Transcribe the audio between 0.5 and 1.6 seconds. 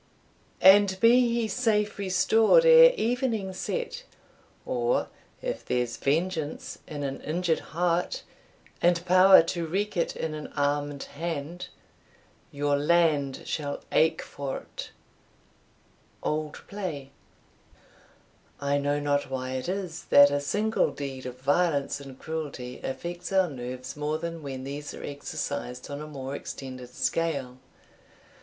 And be he